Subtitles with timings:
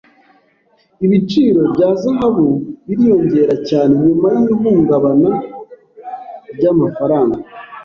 [1.05, 2.47] Ibiciro bya zahabu
[2.85, 5.31] biriyongera cyane nyuma y’ihungabana
[6.55, 7.37] ry’amafaranga.